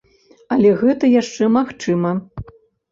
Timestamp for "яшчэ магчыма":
1.21-2.17